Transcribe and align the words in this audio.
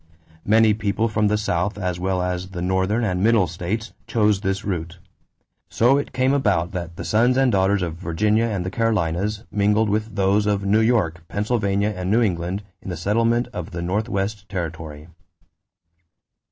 Many 0.47 0.73
people 0.73 1.07
from 1.09 1.27
the 1.27 1.37
South 1.37 1.77
as 1.77 1.99
well 1.99 2.23
as 2.23 2.47
the 2.49 2.61
Northern 2.63 3.03
and 3.03 3.21
Middle 3.21 3.45
states 3.45 3.93
chose 4.07 4.41
this 4.41 4.65
route; 4.65 4.97
so 5.69 5.99
it 5.99 6.11
came 6.11 6.33
about 6.33 6.71
that 6.71 6.95
the 6.95 7.05
sons 7.05 7.37
and 7.37 7.51
daughters 7.51 7.83
of 7.83 7.97
Virginia 7.97 8.45
and 8.45 8.65
the 8.65 8.71
Carolinas 8.71 9.43
mingled 9.51 9.89
with 9.89 10.15
those 10.15 10.47
of 10.47 10.65
New 10.65 10.81
York, 10.81 11.23
Pennsylvania, 11.27 11.93
and 11.95 12.09
New 12.09 12.23
England 12.23 12.63
in 12.81 12.89
the 12.89 12.97
settlement 12.97 13.47
of 13.53 13.69
the 13.69 13.81
Northwest 13.83 14.49
territory. 14.49 15.07